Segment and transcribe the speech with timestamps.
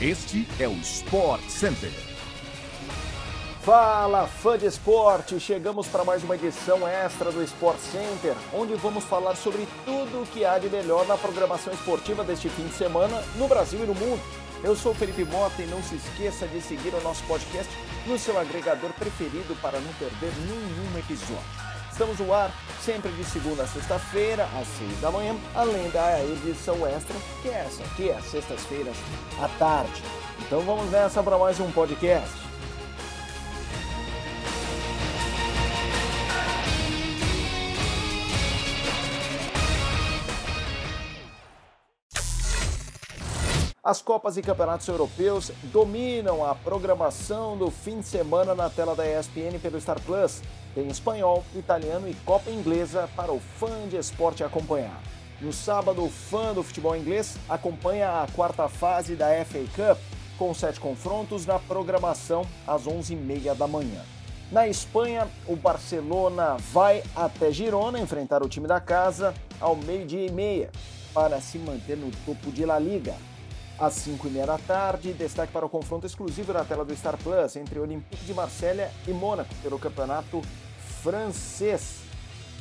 [0.00, 1.90] Este é o Sport Center.
[3.62, 5.40] Fala, fã de esporte!
[5.40, 10.26] Chegamos para mais uma edição extra do Sport Center, onde vamos falar sobre tudo o
[10.26, 13.94] que há de melhor na programação esportiva deste fim de semana no Brasil e no
[13.96, 14.22] mundo.
[14.62, 17.72] Eu sou Felipe Mota e não se esqueça de seguir o nosso podcast
[18.06, 21.77] no seu agregador preferido para não perder nenhum episódio.
[21.98, 26.86] Estamos no ar sempre de segunda a sexta-feira, às seis da manhã, além da edição
[26.86, 28.96] extra, que é essa aqui, às sextas-feiras
[29.42, 30.00] à tarde.
[30.46, 32.30] Então vamos nessa para mais um podcast.
[43.82, 49.04] As Copas e Campeonatos Europeus dominam a programação do fim de semana na tela da
[49.04, 50.42] ESPN pelo Star Plus.
[50.78, 55.02] Tem espanhol, italiano e Copa Inglesa para o fã de esporte acompanhar.
[55.40, 59.98] No sábado, o fã do futebol inglês acompanha a quarta fase da FA Cup,
[60.38, 64.04] com sete confrontos na programação às 11h30 da manhã.
[64.52, 70.30] Na Espanha, o Barcelona vai até Girona enfrentar o time da casa ao meio-dia e
[70.30, 70.70] meia
[71.12, 73.16] para se manter no topo de La Liga.
[73.76, 77.16] Às 5 e meia da tarde, destaque para o confronto exclusivo na tela do Star
[77.16, 80.40] Plus entre Olympique de Marselha e Mônaco pelo campeonato
[80.88, 81.98] francês.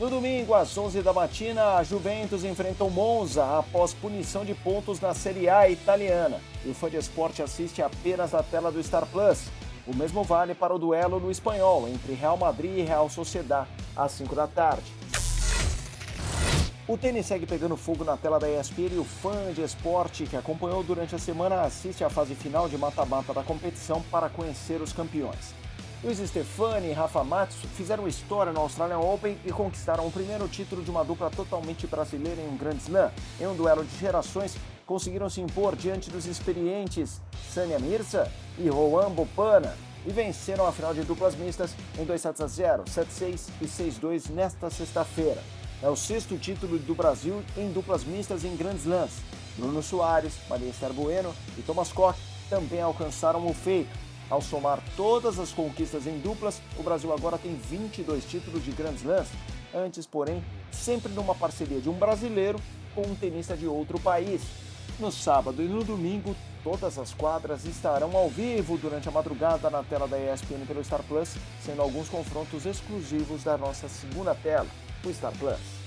[0.00, 5.00] No domingo, às 11 da matina, a Juventus enfrenta o Monza após punição de pontos
[5.00, 6.40] na Série A italiana.
[6.64, 9.44] E o fã de esporte assiste apenas na tela do Star Plus.
[9.86, 14.12] O mesmo vale para o duelo no espanhol entre Real Madrid e Real Sociedad, às
[14.12, 14.90] 5 da tarde.
[16.88, 20.36] O tênis segue pegando fogo na tela da ESPN e o fã de esporte que
[20.36, 24.92] acompanhou durante a semana assiste à fase final de mata-mata da competição para conhecer os
[24.92, 25.61] campeões.
[26.04, 30.82] Luiz Stefani e Rafa Matos fizeram história no Australian Open e conquistaram o primeiro título
[30.82, 33.08] de uma dupla totalmente brasileira em um Grand Slam.
[33.40, 37.20] Em um duelo de gerações, conseguiram se impor diante dos experientes
[37.52, 42.40] Sânia Mirza e Juan Bopana e venceram a final de duplas mistas em 2 sets
[42.40, 45.40] a 0, 7-6 e 6-2 nesta sexta-feira.
[45.80, 49.12] É o sexto título do Brasil em duplas mistas em grandes lãs.
[49.56, 52.18] Bruno Soares, Maria Esther Bueno e Thomas Koch
[52.50, 54.11] também alcançaram o feito.
[54.32, 59.04] Ao somar todas as conquistas em duplas, o Brasil agora tem 22 títulos de grandes
[59.04, 59.28] lãs.
[59.74, 62.58] Antes, porém, sempre numa parceria de um brasileiro
[62.94, 64.40] com um tenista de outro país.
[64.98, 66.34] No sábado e no domingo,
[66.64, 71.02] todas as quadras estarão ao vivo durante a madrugada na tela da ESPN pelo Star
[71.02, 74.66] Plus, sendo alguns confrontos exclusivos da nossa segunda tela
[75.04, 75.81] o Star Plus.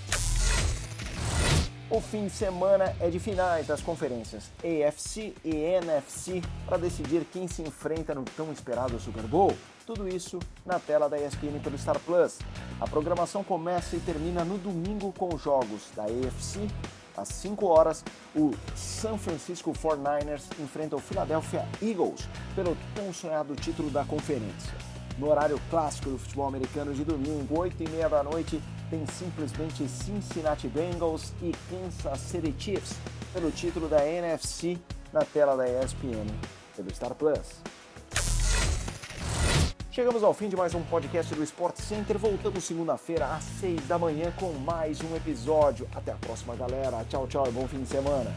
[1.88, 7.48] O fim de semana é de finais das conferências AFC e NFC para decidir quem
[7.48, 9.56] se enfrenta no tão esperado Super Bowl.
[9.86, 12.40] Tudo isso na tela da ESPN pelo Star Plus.
[12.82, 16.68] A programação começa e termina no domingo com os jogos da AFC.
[17.16, 18.04] Às 5 horas,
[18.36, 24.74] o San Francisco 49ers enfrenta o Philadelphia Eagles pelo tão sonhado título da conferência.
[25.20, 28.60] No horário clássico do futebol americano de domingo, 8 e meia da noite,
[28.90, 32.96] tem simplesmente Cincinnati Bengals e Kansas City Chiefs
[33.34, 34.78] pelo título da NFC
[35.12, 36.28] na tela da ESPN
[36.76, 37.62] pelo Star Plus.
[39.92, 42.18] Chegamos ao fim de mais um podcast do Sport Center.
[42.18, 45.88] Voltamos segunda-feira às 6 da manhã com mais um episódio.
[45.96, 47.06] Até a próxima, galera.
[47.10, 48.30] Tchau, tchau e bom fim de semana.